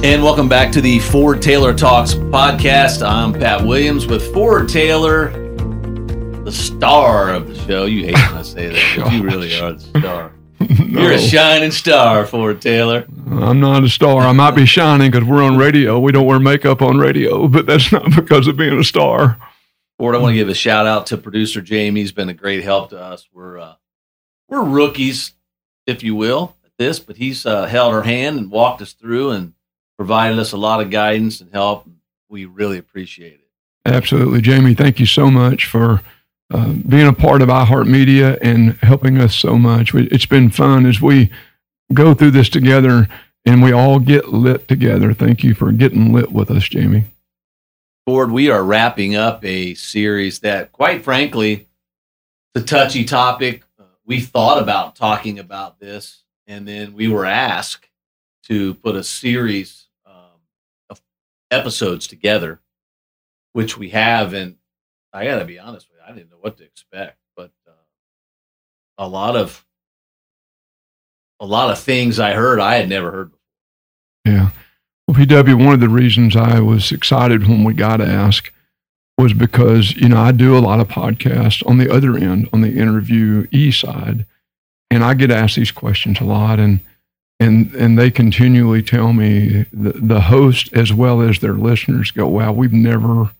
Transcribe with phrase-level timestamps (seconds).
[0.00, 3.04] And welcome back to the Ford Taylor Talks podcast.
[3.04, 5.30] I'm Pat Williams with Ford Taylor,
[6.44, 7.84] the star of the show.
[7.84, 10.32] You hate when I say that, but you really are the star.
[10.60, 13.06] No, You're a shining star, Ford Taylor.
[13.28, 14.20] I'm not a star.
[14.20, 15.98] I might be shining because we're on radio.
[15.98, 19.36] We don't wear makeup on radio, but that's not because of being a star.
[19.98, 22.00] Ford, I want to give a shout out to producer Jamie.
[22.02, 23.28] He's been a great help to us.
[23.32, 23.74] We're uh,
[24.48, 25.32] we're rookies,
[25.88, 29.32] if you will, at this, but he's uh, held our hand and walked us through
[29.32, 29.54] and
[29.98, 31.86] provided us a lot of guidance and help.
[32.30, 33.48] We really appreciate it.
[33.84, 34.74] Absolutely, Jamie.
[34.74, 36.00] Thank you so much for
[36.50, 39.92] uh, being a part of iHeartMedia and helping us so much.
[39.92, 41.30] We- It's been fun as we
[41.92, 43.08] go through this together
[43.44, 45.12] and we all get lit together.
[45.12, 47.04] Thank you for getting lit with us, Jamie.
[48.06, 51.66] Ford, we are wrapping up a series that, quite frankly,
[52.54, 53.64] it's a touchy topic.
[53.78, 57.88] Uh, we thought about talking about this, and then we were asked
[58.44, 59.87] to put a series
[61.50, 62.60] episodes together,
[63.52, 64.34] which we have.
[64.34, 64.56] And
[65.12, 67.72] I got to be honest with you, I didn't know what to expect, but uh,
[68.98, 69.64] a lot of
[71.40, 73.38] a lot of things I heard I had never heard before.
[74.24, 74.50] Yeah.
[75.06, 78.50] Well, PW, one of the reasons I was excited when we got asked
[79.16, 82.60] was because, you know, I do a lot of podcasts on the other end, on
[82.60, 84.26] the interviewee side,
[84.90, 86.80] and I get asked these questions a lot and
[87.40, 92.26] and and they continually tell me the, the host as well as their listeners go,
[92.26, 93.30] Wow, we've never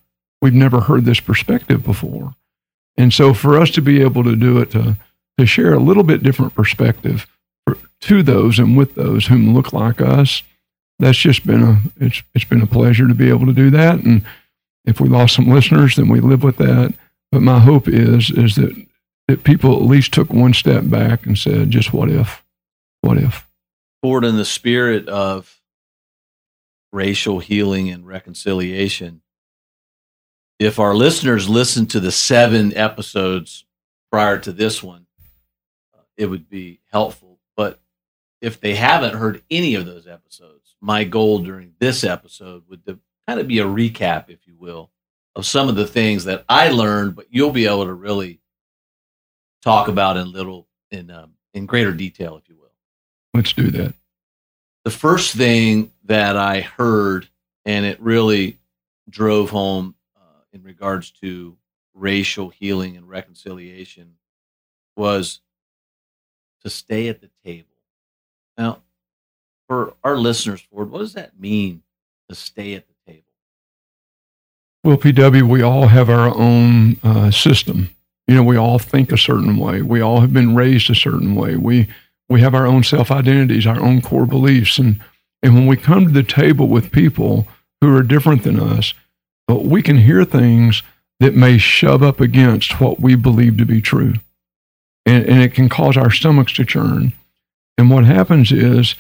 [0.41, 2.35] we've never heard this perspective before.
[2.97, 4.97] And so for us to be able to do it to
[5.39, 7.27] to share a little bit different perspective
[7.65, 10.43] for, to those and with those whom look like us,
[10.99, 14.01] that's just been a it's it's been a pleasure to be able to do that.
[14.01, 14.25] And
[14.85, 16.95] if we lost some listeners, then we live with that.
[17.33, 18.75] But my hope is is that
[19.29, 22.43] that people at least took one step back and said, just what if?
[23.03, 23.48] What if?
[24.03, 25.61] Ford, in the spirit of
[26.93, 29.23] racial healing and reconciliation,
[30.59, 33.65] if our listeners listen to the seven episodes
[34.11, 35.07] prior to this one,
[36.17, 37.39] it would be helpful.
[37.57, 37.81] But
[38.41, 42.99] if they haven't heard any of those episodes, my goal during this episode would to
[43.27, 44.91] kind of be a recap, if you will,
[45.37, 48.41] of some of the things that I learned, but you'll be able to really
[49.63, 52.58] talk about in little in um, in greater detail, if you will
[53.35, 53.95] Let's do that.
[54.85, 57.29] the first thing that I heard,
[57.65, 58.59] and it really
[59.09, 61.57] drove home uh, in regards to
[61.95, 64.15] racial healing and reconciliation,
[64.97, 65.41] was
[66.63, 67.69] to stay at the table.
[68.57, 68.79] Now,
[69.69, 71.83] for our listeners, Ford, what does that mean
[72.29, 73.25] to stay at the table?
[74.83, 77.91] Well, PW, we all have our own uh, system.
[78.27, 79.83] You know, we all think a certain way.
[79.83, 81.57] We all have been raised a certain way.
[81.57, 81.89] We
[82.29, 85.01] we have our own self identities, our own core beliefs, and
[85.43, 87.47] and when we come to the table with people
[87.81, 88.95] who are different than us,
[89.51, 90.83] uh, we can hear things
[91.21, 94.15] that may shove up against what we believe to be true,
[95.07, 97.13] and and it can cause our stomachs to churn.
[97.77, 98.97] And what happens is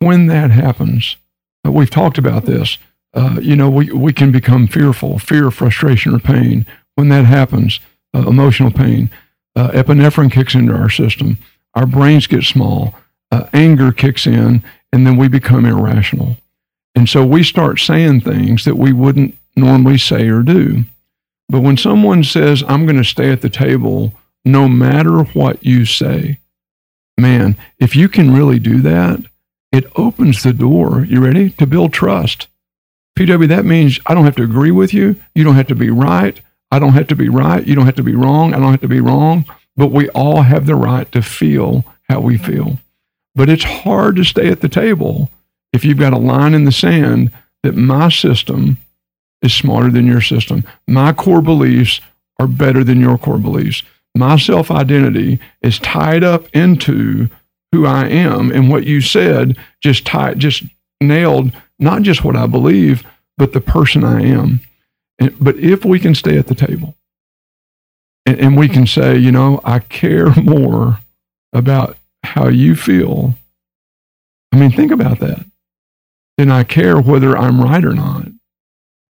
[0.00, 1.16] when that happens,
[1.64, 2.78] we've talked about this
[3.14, 6.64] uh, you know, we, we can become fearful, fear, frustration, or pain.
[6.94, 7.80] When that happens,
[8.14, 9.10] uh, emotional pain,
[9.56, 11.38] uh, epinephrine kicks into our system.
[11.74, 12.94] Our brains get small,
[13.30, 16.36] uh, anger kicks in, and then we become irrational.
[16.94, 20.84] And so we start saying things that we wouldn't normally say or do.
[21.48, 24.14] But when someone says, I'm going to stay at the table
[24.44, 26.38] no matter what you say,
[27.18, 29.20] man, if you can really do that,
[29.72, 32.48] it opens the door, you ready, to build trust.
[33.18, 35.16] PW, that means I don't have to agree with you.
[35.34, 36.40] You don't have to be right.
[36.70, 37.66] I don't have to be right.
[37.66, 38.54] You don't have to be wrong.
[38.54, 39.44] I don't have to be wrong.
[39.80, 42.76] But we all have the right to feel how we feel.
[43.34, 45.30] But it's hard to stay at the table
[45.72, 47.32] if you've got a line in the sand
[47.62, 48.76] that my system
[49.40, 50.64] is smarter than your system.
[50.86, 52.02] My core beliefs
[52.38, 53.82] are better than your core beliefs.
[54.14, 57.30] My self identity is tied up into
[57.72, 58.52] who I am.
[58.52, 60.62] And what you said just tied, just
[61.00, 63.02] nailed not just what I believe,
[63.38, 64.60] but the person I am.
[65.18, 66.96] And, but if we can stay at the table
[68.26, 70.98] and, and we can say, you know, I care more
[71.52, 73.34] about how you feel.
[74.52, 75.44] I mean, think about that.
[76.36, 78.28] Then I care whether I'm right or not.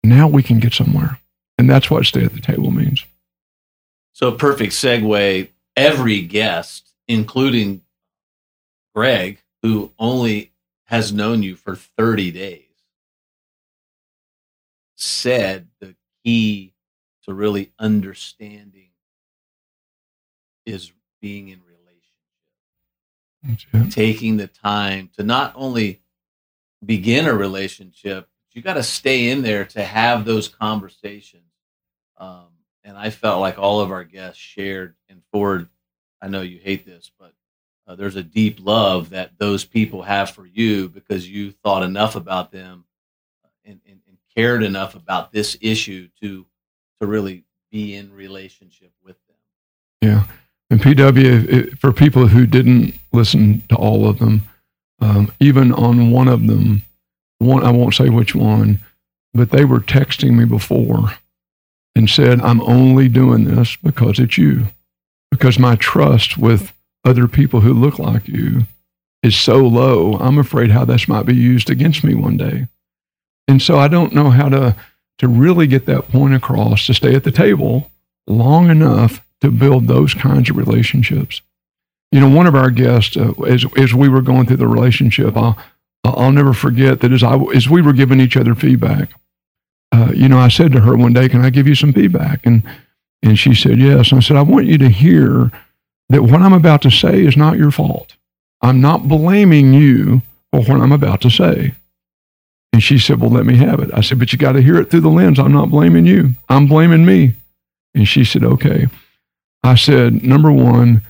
[0.02, 1.19] Now we can get somewhere.
[1.58, 3.05] And that's what stay at the table means.
[4.12, 5.49] So, perfect segue.
[5.76, 7.82] Every guest, including
[8.94, 10.52] Greg, who only
[10.87, 12.64] has known you for 30 days,
[14.96, 15.94] said the
[16.25, 16.75] key
[17.25, 18.88] to really understanding
[20.69, 21.61] is being in
[23.43, 26.00] relationship, taking the time to not only
[26.85, 31.43] begin a relationship, you got to stay in there to have those conversations.
[32.17, 32.47] Um,
[32.85, 35.69] and I felt like all of our guests shared and Ford.
[36.20, 37.32] I know you hate this, but
[37.87, 42.17] uh, there's a deep love that those people have for you because you thought enough
[42.17, 42.85] about them
[43.64, 46.44] and, and, and cared enough about this issue to
[47.00, 49.37] to really be in relationship with them.
[50.00, 50.25] Yeah,
[50.70, 54.43] and PW it, for people who didn't listen to all of them,
[55.00, 56.82] um, even on one of them,
[57.38, 58.81] one I won't say which one,
[59.32, 61.15] but they were texting me before
[61.94, 64.69] and said, "I'm only doing this because it's you,
[65.31, 66.73] because my trust with
[67.05, 68.67] other people who look like you."
[69.21, 72.69] Is so low, I'm afraid how this might be used against me one day.
[73.49, 74.76] And so I don't know how to
[75.19, 77.91] to really get that point across to stay at the table
[78.29, 81.43] long enough to build those kinds of relationships.
[82.11, 85.37] You know, one of our guests, uh, as as we were going through the relationship,
[85.37, 85.58] I'll
[86.05, 89.11] I'll never forget that as I as we were giving each other feedback,
[89.93, 92.46] uh, you know, I said to her one day, "Can I give you some feedback?"
[92.46, 92.62] and
[93.23, 94.11] and she said yes.
[94.11, 95.50] And I said, "I want you to hear
[96.08, 98.14] that what I'm about to say is not your fault.
[98.62, 101.75] I'm not blaming you for what I'm about to say."
[102.73, 103.90] And she said, Well, let me have it.
[103.93, 105.38] I said, But you got to hear it through the lens.
[105.38, 107.35] I'm not blaming you, I'm blaming me.
[107.94, 108.87] And she said, Okay.
[109.62, 111.02] I said, Number one,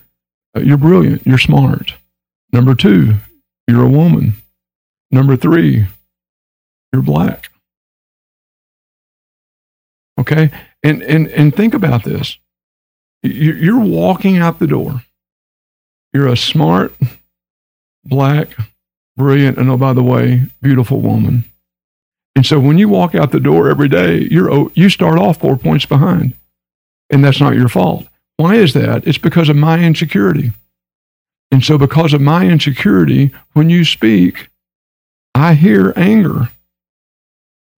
[0.56, 1.26] uh, you're brilliant.
[1.26, 1.94] You're smart.
[2.52, 3.14] Number two,
[3.66, 4.34] you're a woman.
[5.10, 5.86] Number three,
[6.92, 7.50] you're black.
[10.18, 10.50] Okay?
[10.82, 12.38] And, and, and think about this.
[13.22, 15.02] You're walking out the door.
[16.12, 16.94] You're a smart,
[18.04, 18.48] black,
[19.16, 21.44] brilliant, and oh, by the way, beautiful woman.
[22.34, 25.56] And so when you walk out the door every day, you're, you start off four
[25.56, 26.34] points behind.
[27.10, 28.07] And that's not your fault.
[28.38, 29.06] Why is that?
[29.06, 30.52] It's because of my insecurity.
[31.50, 34.49] And so, because of my insecurity, when you speak,
[35.35, 36.49] I hear anger.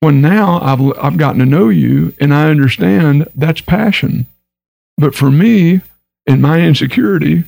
[0.01, 4.27] When now I've, I've gotten to know you and I understand that's passion.
[4.97, 5.81] But for me,
[6.25, 7.43] in my insecurity,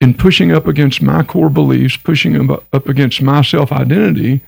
[0.00, 4.42] in pushing up against my core beliefs, pushing up, against my self identity,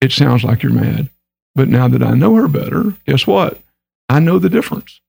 [0.00, 1.10] it sounds like you're mad.
[1.54, 3.60] But now that I know her better, guess what?
[4.08, 5.00] I know the difference.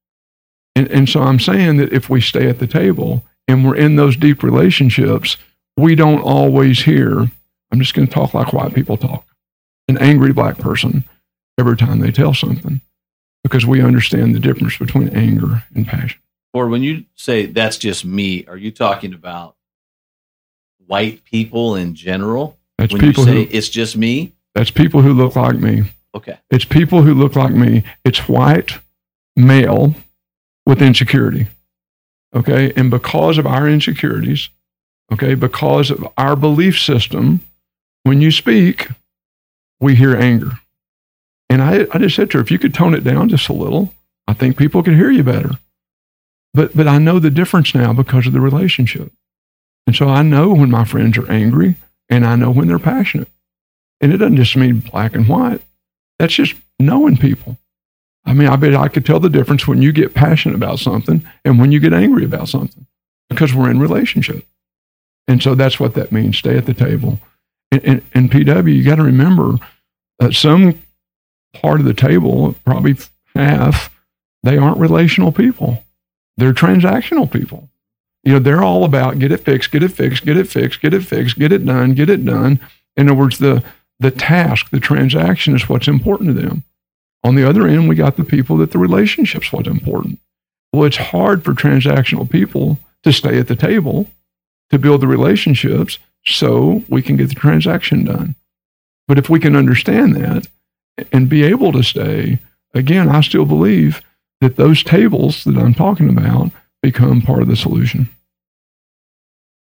[0.76, 3.96] And, and so I'm saying that if we stay at the table and we're in
[3.96, 5.38] those deep relationships,
[5.78, 7.30] we don't always hear,
[7.72, 9.26] I'm just going to talk like white people talk,
[9.88, 11.04] an angry black person
[11.58, 12.82] every time they tell something
[13.44, 16.20] because we understand the difference between anger and passion.
[16.54, 19.56] Or when you say that's just me, are you talking about
[20.88, 22.58] white people in general?
[22.78, 24.34] That's when people you say who, it's just me.
[24.54, 25.84] That's people who look like me.
[26.14, 26.40] Okay.
[26.50, 27.84] It's people who look like me.
[28.06, 28.72] It's white
[29.36, 29.94] male
[30.66, 31.48] with insecurity.
[32.36, 32.74] Okay.
[32.76, 34.50] And because of our insecurities,
[35.12, 37.42] okay, because of our belief system,
[38.04, 38.90] when you speak,
[39.80, 40.52] we hear anger.
[41.50, 43.54] And I, I just said to her, if you could tone it down just a
[43.54, 43.94] little,
[44.28, 45.52] I think people could hear you better.
[46.54, 49.12] But, but I know the difference now because of the relationship.
[49.88, 51.76] And so I know when my friends are angry
[52.10, 53.30] and I know when they're passionate.
[54.02, 55.62] And it doesn't just mean black and white.
[56.18, 57.58] That's just knowing people.
[58.26, 61.26] I mean, I bet I could tell the difference when you get passionate about something
[61.44, 62.86] and when you get angry about something
[63.30, 64.46] because we're in relationship.
[65.28, 66.38] And so that's what that means.
[66.38, 67.20] Stay at the table.
[67.72, 69.56] And, and, and PW, you got to remember
[70.20, 70.82] that some
[71.54, 72.96] part of the table, probably
[73.36, 73.90] half,
[74.44, 75.84] they aren't relational people.
[76.38, 77.70] They're transactional people.
[78.24, 80.94] You know, they're all about get it fixed, get it fixed, get it fixed, get
[80.94, 82.60] it fixed, get it done, get it done.
[82.98, 83.64] In other words, the
[84.00, 86.64] the task, the transaction is what's important to them.
[87.26, 90.20] On the other end, we got the people that the relationship's what's important.
[90.72, 94.08] Well, it's hard for transactional people to stay at the table
[94.70, 98.36] to build the relationships so we can get the transaction done.
[99.08, 100.48] But if we can understand that
[101.12, 102.38] and be able to stay,
[102.76, 104.04] again, I still believe
[104.40, 106.52] that those tables that I'm talking about
[106.84, 108.08] become part of the solution.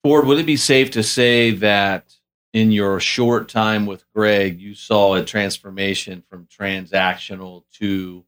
[0.05, 2.17] Ford, would it be safe to say that
[2.57, 8.25] in your short time with Greg, you saw a transformation from transactional to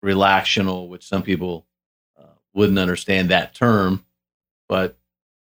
[0.00, 1.66] relational, which some people
[2.16, 2.22] uh,
[2.54, 4.04] wouldn't understand that term.
[4.68, 4.96] But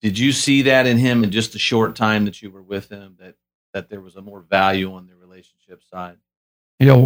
[0.02, 2.88] did you see that in him in just the short time that you were with
[2.88, 3.36] him that
[3.72, 6.16] that there was a more value on the relationship side?
[6.80, 6.96] Yeah,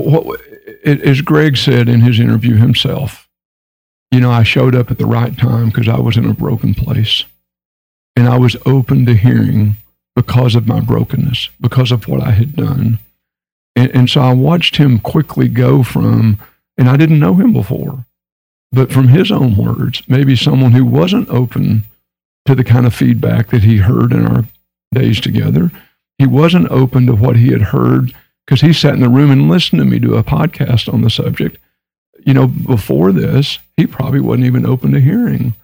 [0.87, 3.29] as Greg said in his interview himself,
[4.11, 6.73] you know, I showed up at the right time because I was in a broken
[6.73, 7.25] place.
[8.17, 9.77] And I was open to hearing
[10.19, 12.99] because of my brokenness, because of what I had done.
[13.77, 16.41] And, and so I watched him quickly go from,
[16.77, 18.05] and I didn't know him before,
[18.73, 21.85] but from his own words, maybe someone who wasn't open
[22.47, 24.45] to the kind of feedback that he heard in our
[24.93, 25.71] days together,
[26.19, 28.13] He wasn't open to what he had heard
[28.45, 31.11] because he sat in the room and listened to me do a podcast on the
[31.11, 31.59] subject.
[32.27, 35.55] You know, before this, he probably wasn't even open to hearing.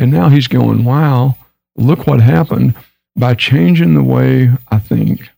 [0.00, 1.36] And now he's going, wow,
[1.76, 2.74] look what happened
[3.16, 5.30] by changing the way I think.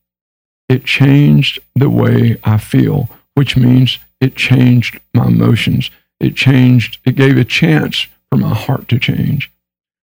[0.68, 5.90] It changed the way I feel, which means it changed my emotions.
[6.18, 9.52] It changed, it gave a chance for my heart to change.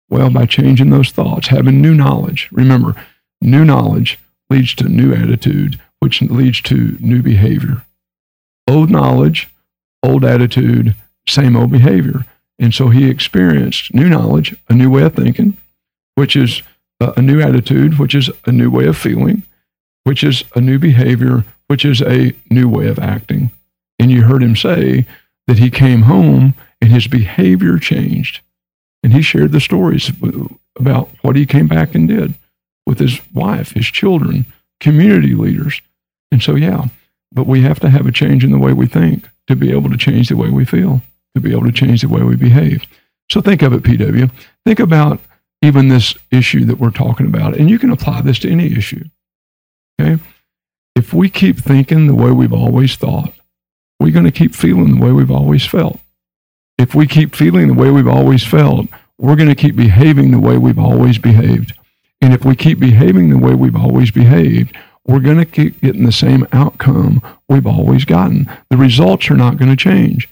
[0.08, 2.48] Well, by changing those thoughts, having new knowledge.
[2.50, 2.94] Remember,
[3.42, 7.84] new knowledge leads to new attitude, which leads to new behavior.
[8.66, 9.48] Old knowledge,
[10.02, 10.94] old attitude,
[11.28, 12.25] same old behavior.
[12.58, 15.56] And so he experienced new knowledge, a new way of thinking,
[16.14, 16.62] which is
[17.00, 19.43] Uh, a new attitude, which is a new way of feeling,
[20.05, 23.50] which is a new behavior, which is a new way of acting.
[23.99, 25.07] And you heard him say
[25.47, 28.40] that he came home and his behavior changed.
[29.02, 30.11] And he shared the stories
[30.76, 32.35] about what he came back and did
[32.87, 34.45] with his wife, his children,
[34.81, 35.81] community leaders.
[36.33, 36.87] And so, yeah,
[37.33, 39.90] but we have to have a change in the way we think to be able
[39.90, 41.02] to change the way we feel,
[41.35, 42.83] to be able to change the way we behave.
[43.31, 44.31] So think of it, PW.
[44.64, 45.21] Think about
[45.62, 49.04] even this issue that we're talking about, and you can apply this to any issue.
[50.00, 50.22] Okay?
[50.94, 53.32] If we keep thinking the way we've always thought,
[54.00, 55.98] we're going to keep feeling the way we've always felt.
[56.78, 58.86] If we keep feeling the way we've always felt,
[59.18, 61.74] we're going to keep behaving the way we've always behaved.
[62.20, 66.04] And if we keep behaving the way we've always behaved, we're going to keep getting
[66.04, 68.48] the same outcome we've always gotten.
[68.70, 70.28] The results are not going to change.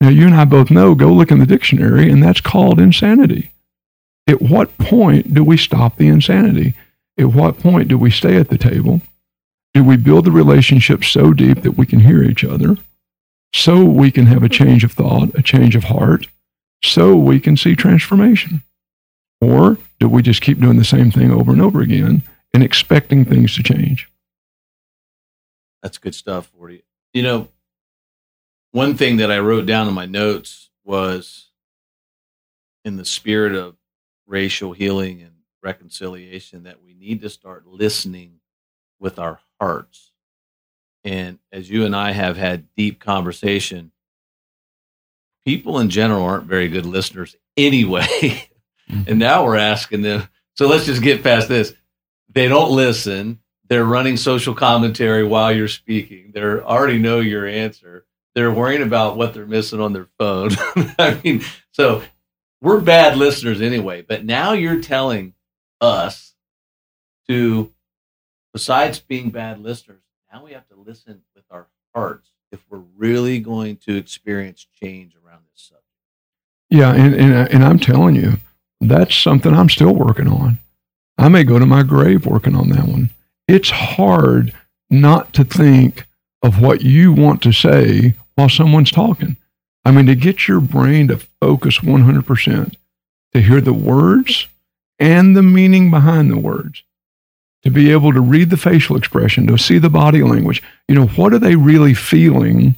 [0.00, 3.52] Now, you and I both know, go look in the dictionary, and that's called insanity.
[4.26, 6.74] At what point do we stop the insanity?
[7.18, 9.00] At what point do we stay at the table?
[9.74, 12.76] Do we build the relationship so deep that we can hear each other?
[13.52, 16.26] So we can have a change of thought, a change of heart,
[16.82, 18.62] so we can see transformation?
[19.40, 23.24] Or do we just keep doing the same thing over and over again and expecting
[23.24, 24.08] things to change?
[25.82, 26.82] That's good stuff, Forty.
[27.12, 27.48] You know,
[28.72, 31.50] one thing that I wrote down in my notes was
[32.84, 33.76] in the spirit of
[34.26, 38.40] racial healing and reconciliation that we need to start listening
[38.98, 40.12] with our hearts.
[41.04, 43.92] And as you and I have had deep conversation,
[45.44, 48.48] people in general aren't very good listeners anyway.
[49.06, 50.28] And now we're asking them.
[50.56, 51.72] So let's just get past this.
[52.28, 53.40] They don't listen.
[53.68, 56.32] They're running social commentary while you're speaking.
[56.34, 58.04] They already know your answer.
[58.34, 60.50] They're worrying about what they're missing on their phone.
[60.98, 62.02] I mean, so
[62.64, 65.34] we're bad listeners anyway, but now you're telling
[65.82, 66.34] us
[67.28, 67.70] to,
[68.54, 70.00] besides being bad listeners,
[70.32, 75.14] now we have to listen with our hearts if we're really going to experience change
[75.14, 75.84] around this subject.
[76.70, 78.38] Yeah, and, and, and I'm telling you,
[78.80, 80.58] that's something I'm still working on.
[81.18, 83.10] I may go to my grave working on that one.
[83.46, 84.54] It's hard
[84.88, 86.06] not to think
[86.42, 89.36] of what you want to say while someone's talking.
[89.84, 92.74] I mean, to get your brain to focus 100%,
[93.34, 94.48] to hear the words
[94.98, 96.82] and the meaning behind the words,
[97.62, 100.62] to be able to read the facial expression, to see the body language.
[100.88, 102.76] You know, what are they really feeling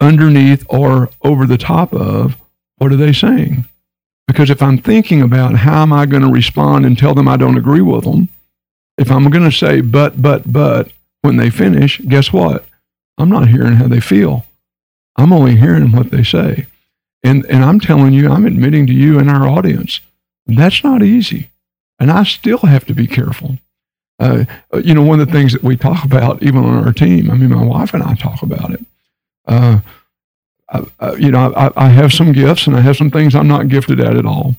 [0.00, 2.36] underneath or over the top of
[2.76, 3.66] what are they saying?
[4.26, 7.36] Because if I'm thinking about how am I going to respond and tell them I
[7.36, 8.28] don't agree with them,
[8.96, 12.64] if I'm going to say but, but, but when they finish, guess what?
[13.16, 14.44] I'm not hearing how they feel.
[15.18, 16.66] I'm only hearing what they say.
[17.22, 20.00] And, and I'm telling you, I'm admitting to you and our audience,
[20.46, 21.50] that's not easy.
[21.98, 23.58] And I still have to be careful.
[24.20, 24.44] Uh,
[24.82, 27.34] you know, one of the things that we talk about, even on our team, I
[27.34, 28.80] mean, my wife and I talk about it.
[29.46, 29.80] Uh,
[30.70, 33.48] I, I, you know, I, I, have some gifts and I have some things I'm
[33.48, 34.56] not gifted at at all.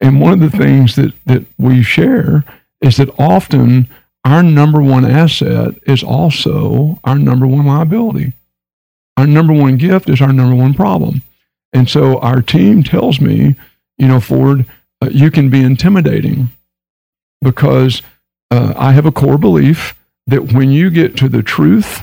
[0.00, 2.44] And one of the things that, that we share
[2.80, 3.88] is that often
[4.24, 8.34] our number one asset is also our number one liability.
[9.16, 11.22] Our number one gift is our number one problem.
[11.72, 13.54] And so our team tells me,
[13.98, 14.66] you know, Ford,
[15.02, 16.50] uh, you can be intimidating
[17.42, 18.02] because
[18.50, 19.94] uh, I have a core belief
[20.26, 22.02] that when you get to the truth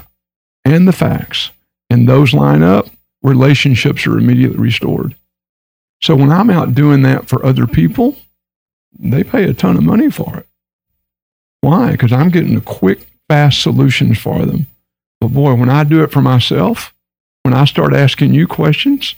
[0.65, 1.51] and the facts
[1.89, 2.87] and those line up,
[3.21, 5.15] relationships are immediately restored.
[6.01, 8.17] So when I'm out doing that for other people,
[8.97, 10.47] they pay a ton of money for it.
[11.61, 11.91] Why?
[11.91, 14.67] Because I'm getting a quick, fast solutions for them.
[15.21, 16.93] But boy, when I do it for myself,
[17.43, 19.15] when I start asking you questions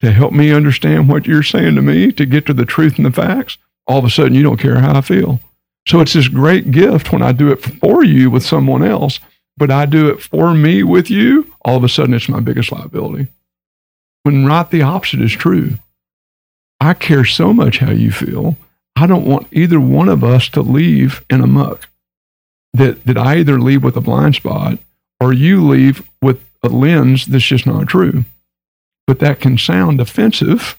[0.00, 3.06] to help me understand what you're saying to me, to get to the truth and
[3.06, 5.40] the facts, all of a sudden you don't care how I feel.
[5.88, 9.20] So it's this great gift when I do it for you with someone else,
[9.56, 12.72] but I do it for me with you, all of a sudden it's my biggest
[12.72, 13.28] liability.
[14.24, 15.78] When right the opposite is true.
[16.80, 18.56] I care so much how you feel.
[18.96, 21.88] I don't want either one of us to leave in a muck.
[22.74, 24.78] that, that I either leave with a blind spot
[25.20, 28.24] or you leave with lens that's just not true.
[29.06, 30.78] But that can sound offensive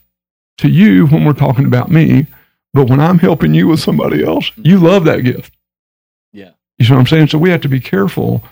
[0.58, 2.27] to you when we're talking about me.
[2.74, 4.86] But when I'm helping you with somebody else, you mm-hmm.
[4.86, 5.53] love that gift.
[6.34, 6.51] Yeah.
[6.77, 7.27] You see what I'm saying?
[7.27, 8.44] So we have to be careful,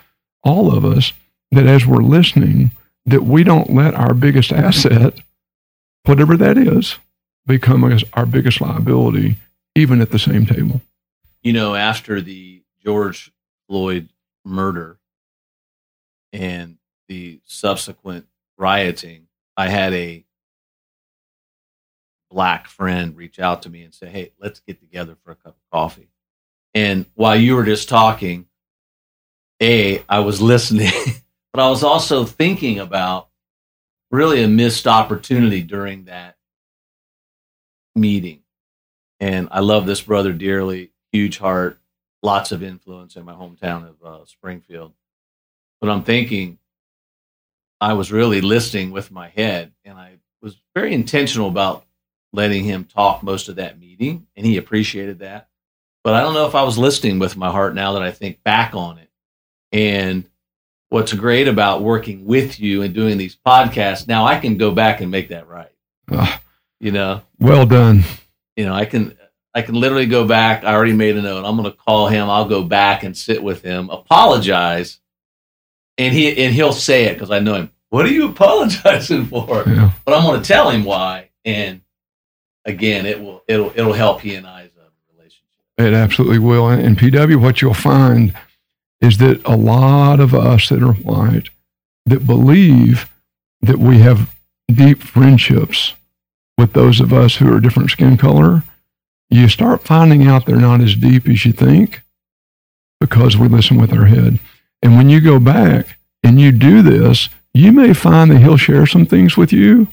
[0.42, 1.12] all of us,
[1.50, 2.70] that as we're listening,
[3.04, 5.14] that we don't let our biggest asset,
[6.04, 6.98] whatever that is,
[7.46, 9.36] become our biggest liability,
[9.74, 10.80] even at the same table.
[11.42, 13.30] You know, after the George
[13.68, 14.08] Floyd
[14.44, 14.98] murder
[16.32, 16.78] and
[17.08, 18.26] the subsequent
[18.58, 20.24] rioting, I had a
[22.30, 25.56] black friend reach out to me and say, Hey, let's get together for a cup
[25.56, 26.08] of coffee.
[26.74, 28.46] And while you were just talking,
[29.62, 30.92] A, I was listening,
[31.52, 33.28] but I was also thinking about
[34.10, 36.36] really a missed opportunity during that
[37.94, 38.40] meeting.
[39.20, 41.80] And I love this brother dearly, huge heart,
[42.22, 44.92] lots of influence in my hometown of uh, Springfield.
[45.80, 46.58] But I'm thinking,
[47.80, 51.84] I was really listening with my head, and I was very intentional about
[52.32, 55.48] letting him talk most of that meeting, and he appreciated that.
[56.04, 58.42] But I don't know if I was listening with my heart now that I think
[58.44, 59.10] back on it.
[59.72, 60.24] And
[60.88, 65.00] what's great about working with you and doing these podcasts, now I can go back
[65.00, 65.72] and make that right.
[66.10, 66.38] Uh,
[66.78, 68.04] you know, well done.
[68.56, 69.16] You know, I can
[69.54, 70.64] I can literally go back.
[70.64, 71.44] I already made a note.
[71.44, 72.28] I'm going to call him.
[72.28, 75.00] I'll go back and sit with him, apologize,
[75.98, 77.70] and he and he'll say it because I know him.
[77.90, 79.64] What are you apologizing for?
[79.66, 79.92] Yeah.
[80.04, 81.80] But I'm going to tell him why, and
[82.64, 85.62] again, it will it'll it'll help he and I's uh, relationship.
[85.78, 86.68] It absolutely will.
[86.68, 88.36] And, and PW, what you'll find
[89.00, 91.48] is that a lot of us that are white
[92.06, 93.10] that believe
[93.60, 94.34] that we have
[94.68, 95.94] deep friendships
[96.58, 98.62] with those of us who are different skin color,
[99.28, 102.02] you start finding out they're not as deep as you think
[103.00, 104.38] because we listen with our head.
[104.82, 108.86] And when you go back and you do this, you may find that he'll share
[108.86, 109.88] some things with you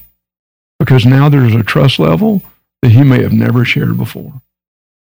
[0.78, 2.42] because now there's a trust level
[2.82, 4.42] that he may have never shared before.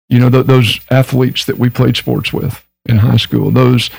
[0.10, 3.90] You know, th- those athletes that we played sports with in high school, those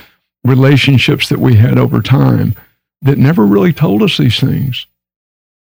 [0.44, 2.54] relationships that we had over time
[3.00, 4.86] that never really told us these things.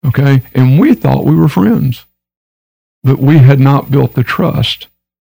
[0.05, 0.41] Okay.
[0.53, 2.05] And we thought we were friends,
[3.03, 4.87] but we had not built the trust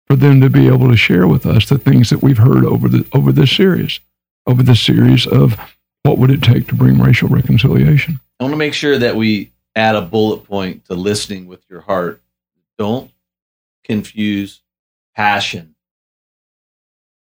[0.07, 2.89] for them to be able to share with us the things that we've heard over
[2.89, 4.01] the, over this series,
[4.47, 5.59] over this series of
[6.03, 8.21] what would it take to bring racial reconciliation.
[8.39, 11.81] I want to make sure that we add a bullet point to listening with your
[11.81, 12.23] heart.
[12.79, 13.11] Don't
[13.85, 14.63] confuse
[15.15, 15.75] passion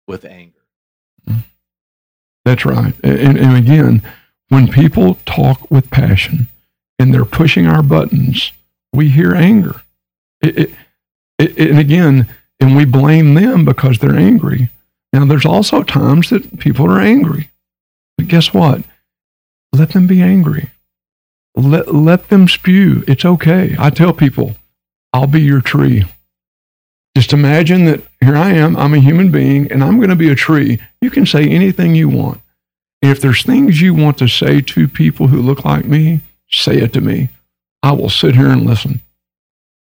[0.06, 0.52] with anger.
[2.44, 2.94] That's right.
[3.02, 4.02] And, and again,
[4.48, 6.48] when people talk with passion
[6.98, 8.52] and they're pushing our buttons,
[8.92, 9.82] we hear anger.
[10.42, 10.74] It, it,
[11.38, 12.28] it, and again,
[12.60, 14.68] and we blame them because they're angry.
[15.14, 17.48] Now, there's also times that people are angry.
[18.18, 18.82] But guess what?
[19.72, 20.70] Let them be angry.
[21.54, 23.04] Let, let them spew.
[23.06, 23.76] It's okay.
[23.78, 24.56] I tell people,
[25.12, 26.02] I'll be your tree.
[27.16, 30.30] Just imagine that here I am, I'm a human being, and I'm going to be
[30.30, 30.80] a tree.
[31.00, 32.40] You can say anything you want.
[33.00, 36.92] If there's things you want to say to people who look like me, say it
[36.94, 37.28] to me.
[37.84, 39.00] I will sit here and listen.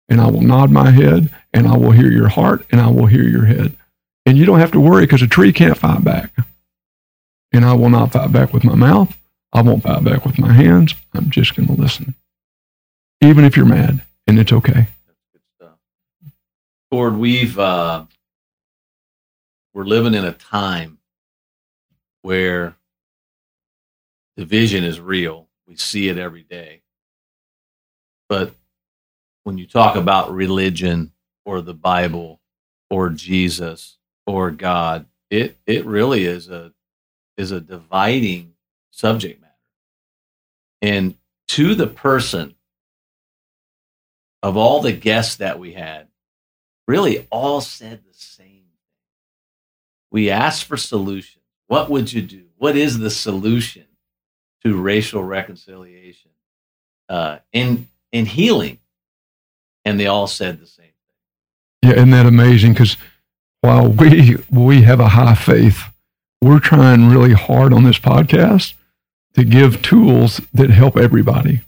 [0.08, 3.08] And I will nod my head, and I will hear your heart, and I will
[3.08, 3.76] hear your head.
[4.26, 6.32] And you don't have to worry because a tree can't fight back.
[7.52, 9.16] And I will not fight back with my mouth.
[9.52, 10.96] I won't fight back with my hands.
[11.14, 12.16] I'm just going to listen.
[13.22, 14.88] Even if you're mad, and it's okay.
[16.92, 18.06] Lord, we've uh,
[19.74, 21.00] we're living in a time
[22.22, 22.76] where
[24.38, 25.48] division is real.
[25.68, 26.82] We see it every day.
[28.30, 28.54] But
[29.44, 31.12] when you talk about religion
[31.46, 32.40] or the Bible
[32.90, 36.74] or Jesus or God, it it really is a
[37.38, 38.54] is a dividing
[38.92, 39.54] subject matter.
[40.82, 41.16] And
[41.50, 42.56] to the person
[44.42, 46.10] of all the guests that we had,
[46.88, 48.62] really all said the same thing.
[50.12, 51.44] We asked for solutions.
[51.68, 52.46] What would you do?
[52.58, 53.86] What is the solution
[54.64, 56.32] to racial reconciliation
[57.10, 58.80] uh, in in healing?
[59.86, 61.90] And they all said the same thing.
[61.90, 62.74] Yeah, isn't that amazing?
[62.74, 62.96] Because
[63.64, 65.84] while we we have a high faith,
[66.42, 68.74] we're trying really hard on this podcast
[69.36, 71.62] to give tools that help everybody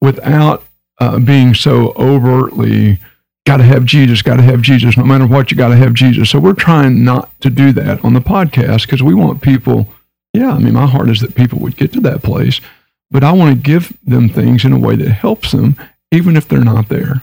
[0.00, 0.64] without
[0.98, 2.98] uh, being so overtly
[3.44, 4.96] got to have Jesus, got to have Jesus.
[4.96, 6.30] No matter what, you got to have Jesus.
[6.30, 9.88] So we're trying not to do that on the podcast because we want people.
[10.32, 12.62] Yeah, I mean, my heart is that people would get to that place,
[13.10, 15.76] but I want to give them things in a way that helps them,
[16.10, 17.22] even if they're not there.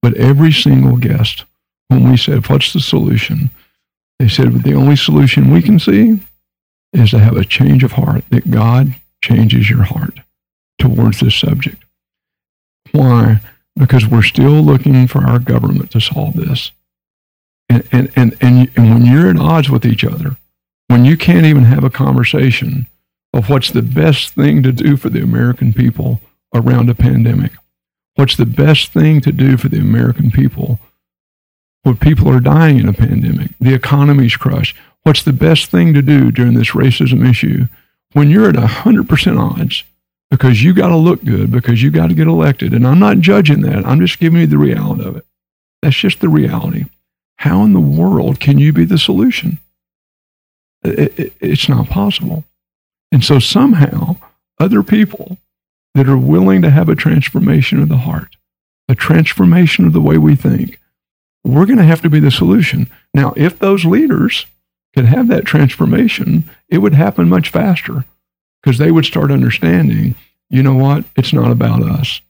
[0.00, 1.44] But every single guest,
[1.92, 3.50] when we said, "What's the solution?"
[4.22, 6.20] They said, the only solution we can see
[6.92, 10.20] is to have a change of heart, that God changes your heart
[10.78, 11.84] towards this subject.
[12.92, 13.40] Why?
[13.74, 16.70] Because we're still looking for our government to solve this.
[17.68, 20.36] And, and, and, and, and when you're at odds with each other,
[20.86, 22.86] when you can't even have a conversation
[23.34, 26.20] of what's the best thing to do for the American people
[26.54, 27.54] around a pandemic,
[28.14, 30.78] what's the best thing to do for the American people
[31.82, 36.02] when people are dying in a pandemic, the economy's crushed, what's the best thing to
[36.02, 37.66] do during this racism issue
[38.12, 39.84] when you're at 100% odds
[40.30, 42.72] because you got to look good, because you got to get elected.
[42.72, 43.86] And I'm not judging that.
[43.86, 45.26] I'm just giving you the reality of it.
[45.82, 46.86] That's just the reality.
[47.36, 49.58] How in the world can you be the solution?
[50.82, 52.44] It, it, it's not possible.
[53.10, 54.16] And so somehow,
[54.58, 55.36] other people
[55.94, 58.36] that are willing to have a transformation of the heart,
[58.88, 60.80] a transformation of the way we think,
[61.44, 62.88] we're going to have to be the solution.
[63.14, 64.46] Now, if those leaders
[64.94, 68.04] could have that transformation, it would happen much faster
[68.62, 70.14] because they would start understanding,
[70.50, 71.04] you know what?
[71.16, 72.20] It's not about us.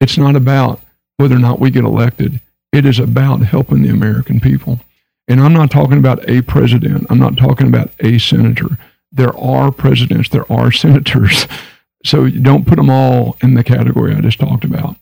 [0.00, 0.80] It's not about
[1.16, 2.40] whether or not we get elected.
[2.72, 4.80] It is about helping the American people.
[5.26, 7.06] And I'm not talking about a president.
[7.10, 8.78] I'm not talking about a senator.
[9.12, 11.46] There are presidents, there are senators.
[12.04, 14.96] So don't put them all in the category I just talked about.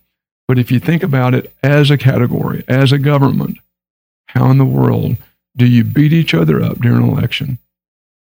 [0.49, 3.59] But if you think about it as a category, as a government,
[4.29, 5.17] how in the world
[5.57, 7.59] do you beat each other up during an election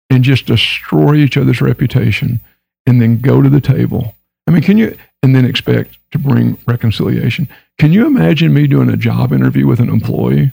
[0.09, 2.41] and just destroy each other's reputation
[2.87, 4.15] and then go to the table?
[4.47, 7.49] I mean, can you, and then expect to bring reconciliation?
[7.79, 10.51] Can you imagine me doing a job interview with an employee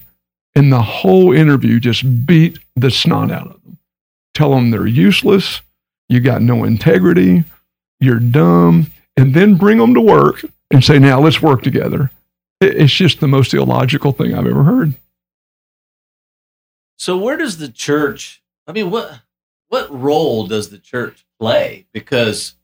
[0.53, 3.79] and the whole interview just beat the snot out of them?
[4.35, 5.61] Tell them they're useless,
[6.09, 7.43] you got no integrity,
[7.99, 12.11] you're dumb, and then bring them to work and say, now let's work together.
[12.59, 14.95] It's just the most illogical thing I've ever heard.
[16.97, 19.21] So where does the church I mean what
[19.69, 21.87] what role does the church play?
[21.93, 22.55] Because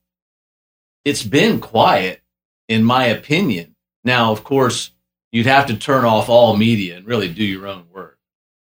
[1.03, 2.21] it's been quiet,
[2.67, 3.75] in my opinion.
[4.05, 4.91] Now, of course,
[5.31, 8.19] you'd have to turn off all media and really do your own work.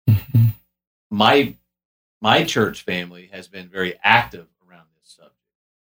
[0.08, 0.46] Mm-hmm.
[1.10, 1.54] My
[2.20, 5.36] my church family has been very active around this subject,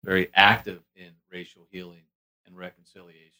[0.03, 2.03] very active in racial healing
[2.47, 3.31] and reconciliation.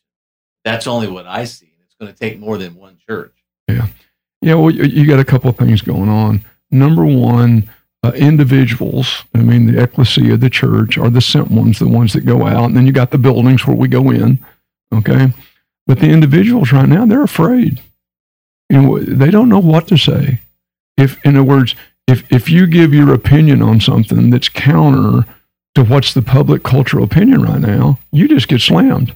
[0.63, 1.73] That's only what I see.
[1.83, 3.33] It's going to take more than one church.
[3.67, 3.87] Yeah.
[4.41, 6.45] Yeah, well, you got a couple of things going on.
[6.69, 7.69] Number one,
[8.03, 12.25] uh, individuals, I mean, the ecclesia, the church, are the sent ones, the ones that
[12.25, 12.65] go out.
[12.65, 14.39] And then you got the buildings where we go in.
[14.93, 15.33] Okay.
[15.87, 17.81] But the individuals right now, they're afraid.
[18.69, 20.41] You know, they don't know what to say.
[20.97, 21.75] If, in other words,
[22.07, 25.25] if, if you give your opinion on something that's counter
[25.77, 29.15] to what's the public cultural opinion right now, you just get slammed.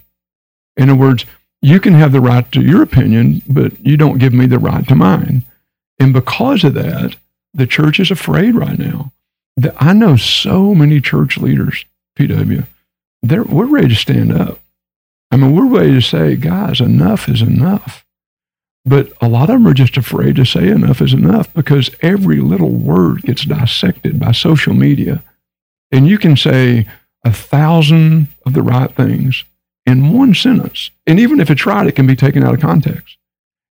[0.77, 1.25] In other words,
[1.59, 4.87] you can have the right to your opinion, but you don't give me the right
[4.87, 5.43] to mine.
[5.99, 7.15] And because of that,
[7.51, 9.11] the church is afraid right now.
[9.77, 11.83] I know so many church leaders,
[12.15, 12.67] PW,
[13.23, 14.59] they're, we're ready to stand up.
[15.31, 18.05] I mean, we're ready to say, guys, enough is enough.
[18.85, 22.37] But a lot of them are just afraid to say enough is enough because every
[22.37, 25.23] little word gets dissected by social media.
[25.91, 26.87] And you can say
[27.23, 29.43] a thousand of the right things
[29.85, 30.91] in one sentence.
[31.05, 33.17] And even if it's right, it can be taken out of context.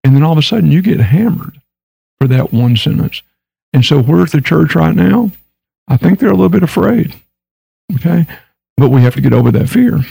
[0.03, 1.61] And then all of a sudden you get hammered
[2.19, 3.21] for that one sentence.
[3.73, 5.31] And so where's the church right now?
[5.87, 7.15] I think they're a little bit afraid.
[7.95, 8.25] Okay.
[8.77, 10.01] But we have to get over that fear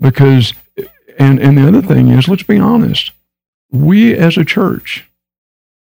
[0.00, 0.54] because,
[1.18, 3.12] and, and the other thing is, let's be honest.
[3.70, 5.06] We as a church,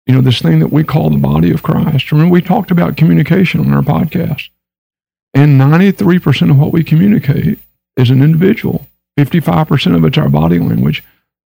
[0.05, 2.11] you know, this thing that we call the body of Christ.
[2.11, 4.49] Remember, we talked about communication on our podcast.
[5.33, 7.59] And 93% of what we communicate
[7.97, 8.87] is an individual.
[9.17, 11.03] 55% of it's our body language,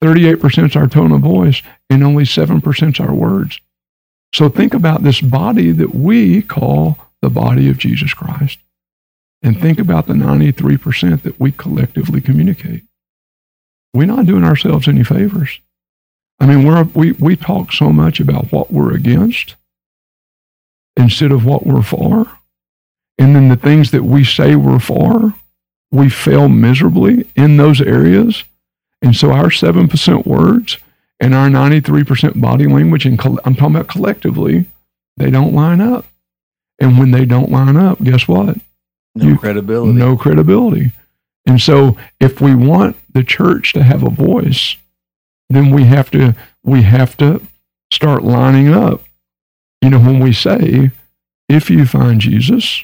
[0.03, 3.59] 38% is our tone of voice, and only 7% is our words.
[4.33, 8.59] So think about this body that we call the body of Jesus Christ.
[9.41, 12.83] And think about the 93% that we collectively communicate.
[13.93, 15.59] We're not doing ourselves any favors.
[16.39, 19.55] I mean, we're, we, we talk so much about what we're against
[20.97, 22.29] instead of what we're for.
[23.17, 25.33] And then the things that we say we're for,
[25.91, 28.43] we fail miserably in those areas.
[29.01, 30.77] And so our 7% words
[31.19, 34.65] and our 93% body language, and I'm talking about collectively,
[35.17, 36.05] they don't line up.
[36.79, 38.57] And when they don't line up, guess what?
[39.15, 39.93] No you, credibility.
[39.93, 40.91] No credibility.
[41.45, 44.75] And so if we want the church to have a voice,
[45.49, 47.41] then we have to we have to
[47.91, 49.03] start lining up.
[49.81, 50.91] You know, when we say,
[51.47, 52.83] if you find Jesus,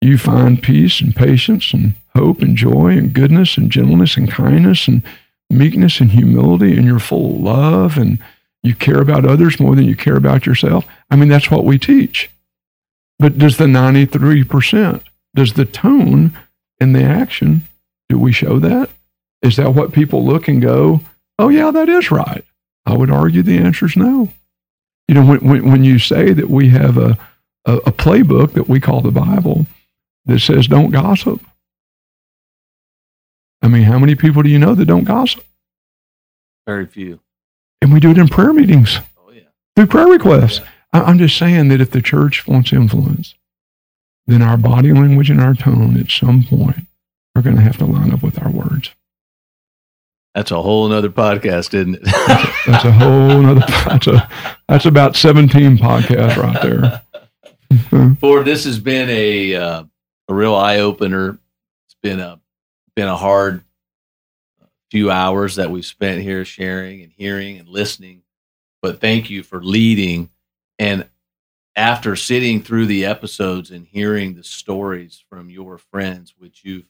[0.00, 4.88] you find peace and patience and hope and joy and goodness and gentleness and kindness
[4.88, 5.02] and
[5.50, 8.18] meekness and humility and you're full of love and
[8.62, 10.84] You care about others more than you care about yourself.
[11.08, 12.30] I mean, that's what we teach.
[13.18, 15.02] But does the 93%,
[15.36, 16.36] does the tone
[16.80, 17.62] and the action,
[18.08, 18.90] do we show that?
[19.40, 21.00] Is that what people look and go,
[21.38, 22.44] oh, yeah, that is right?
[22.84, 24.30] I would argue the answer is no.
[25.06, 27.16] You know, when, when, when you say that we have a,
[27.66, 29.66] a, a playbook that we call the Bible
[30.26, 31.40] that says don't gossip,
[33.62, 35.44] I mean, how many people do you know that don't gossip?
[36.66, 37.20] Very few.
[37.80, 38.98] And we do it in prayer meetings.
[39.18, 39.42] Oh, yeah.
[39.74, 40.58] Through prayer requests.
[40.58, 40.68] Yeah.
[40.92, 43.34] I, I'm just saying that if the church wants influence,
[44.26, 46.86] then our body language and our tone at some point
[47.34, 48.90] are going to have to line up with our words.
[50.34, 52.04] That's a whole nother podcast, isn't it?
[52.04, 53.64] that's, a, that's a whole nother.
[53.86, 54.28] That's a
[54.68, 58.14] that's about seventeen podcasts right there.
[58.20, 59.84] Ford this has been a uh,
[60.28, 61.38] a real eye opener.
[61.86, 62.40] It's been a
[62.94, 63.62] been a hard
[64.90, 68.22] few hours that we've spent here sharing and hearing and listening.
[68.82, 70.30] But thank you for leading.
[70.78, 71.06] And
[71.74, 76.88] after sitting through the episodes and hearing the stories from your friends, which you've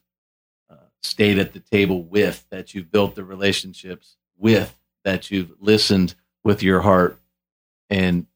[0.69, 6.15] uh, stayed at the table with, that you've built the relationships with, that you've listened
[6.43, 7.19] with your heart
[7.89, 8.27] and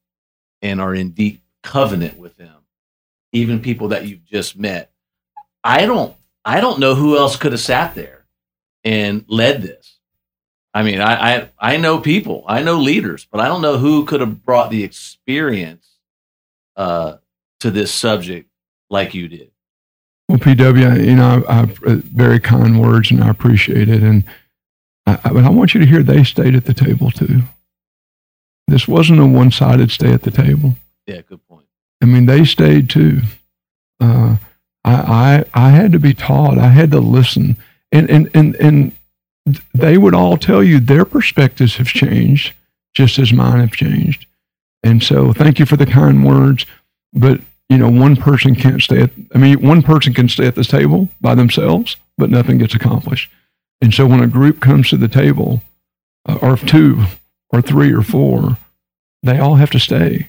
[0.60, 2.62] and are in deep covenant with them.
[3.32, 4.91] Even people that you've just met.
[5.64, 8.24] I don't I don't know who else could have sat there
[8.84, 9.98] and led this.
[10.74, 14.04] I mean, I, I I know people, I know leaders, but I don't know who
[14.04, 15.86] could have brought the experience
[16.76, 17.16] uh,
[17.60, 18.48] to this subject
[18.88, 19.50] like you did.
[20.28, 24.02] Well, PW, you know, I, I, uh, very kind words, and I appreciate it.
[24.02, 24.24] And
[25.06, 27.42] I, I, but I want you to hear they stayed at the table too.
[28.66, 30.76] This wasn't a one-sided stay at the table.
[31.06, 31.66] Yeah, good point.
[32.00, 33.20] I mean, they stayed too.
[34.00, 34.36] Uh,
[34.84, 36.58] I, I I had to be taught.
[36.58, 37.56] I had to listen,
[37.90, 38.92] and and and and
[39.74, 42.54] they would all tell you their perspectives have changed,
[42.94, 44.26] just as mine have changed.
[44.82, 46.66] And so, thank you for the kind words.
[47.12, 47.40] But
[47.72, 50.66] you know, one person can't stay at, I mean, one person can stay at this
[50.66, 53.30] table by themselves, but nothing gets accomplished.
[53.80, 55.62] And so when a group comes to the table,
[56.28, 57.04] uh, or two,
[57.48, 58.58] or three, or four,
[59.22, 60.28] they all have to stay.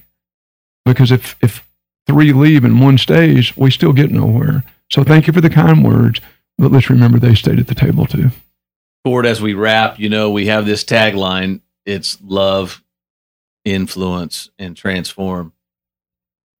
[0.86, 1.68] Because if, if
[2.06, 4.64] three leave and one stays, we still get nowhere.
[4.90, 6.20] So thank you for the kind words,
[6.58, 8.30] but let's remember they stayed at the table too.
[9.04, 12.82] Ford, as we wrap, you know, we have this tagline it's love,
[13.64, 15.52] influence, and transform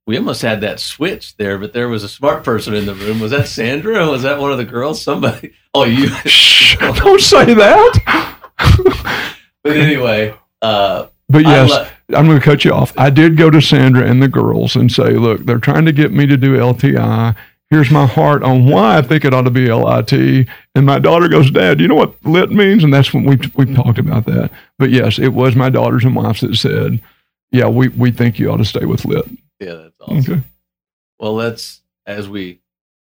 [0.07, 3.21] we almost had that switch there, but there was a smart person in the room.
[3.21, 4.07] Was that Sandra?
[4.07, 5.01] Was that one of the girls?
[5.03, 5.53] Somebody?
[5.77, 9.25] Oh, you Shh, don't say that.
[9.65, 12.93] but anyway, uh, but yes, lo- I'm going to cut you off.
[12.99, 16.13] I did go to Sandra and the girls and say, look, they're trying to get
[16.13, 17.35] me to do LTI.
[17.71, 20.47] Here's my heart on why I think it ought to be LIT.
[20.75, 22.85] And my daughter goes, Dad, you know what lit means?
[22.85, 24.51] And that's when we've, we've talked about that.
[24.79, 27.01] But yes, it was my daughters and wives that said,
[27.51, 29.27] yeah, we, we think you ought to stay with lit.
[29.61, 30.33] Yeah, that's awesome.
[30.33, 30.43] Okay.
[31.19, 32.61] Well, let's as we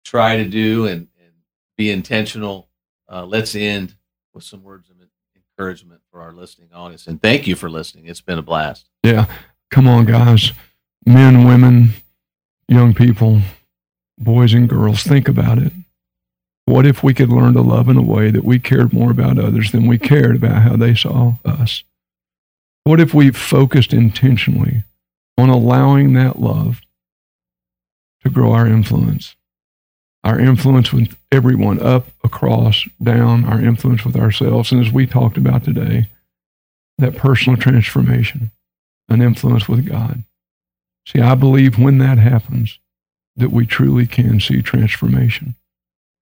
[0.05, 1.33] try to do and, and
[1.77, 2.69] be intentional.
[3.09, 3.95] Uh, let's end
[4.33, 4.97] with some words of
[5.35, 7.07] encouragement for our listening audience.
[7.07, 8.07] And thank you for listening.
[8.07, 8.87] It's been a blast.
[9.03, 9.27] Yeah,
[9.71, 10.53] come on, guys,
[11.05, 11.91] men, women,
[12.69, 13.43] young people,
[14.17, 15.03] boys and girls.
[15.03, 15.75] Think about it.
[16.65, 19.39] What if we could learn to love in a way that we cared more about
[19.39, 21.85] others than we cared about how they saw us?
[22.85, 24.85] What if we focused intentionally
[25.37, 26.81] on allowing that love
[28.23, 29.37] to grow our influence.
[30.27, 34.73] Our influence with everyone, up, across, down, our influence with ourselves.
[34.73, 36.09] And as we talked about today,
[36.99, 38.51] that personal transformation,
[39.09, 40.25] an influence with God.
[41.07, 42.81] See, I believe when that happens,
[43.37, 45.55] that we truly can see transformation.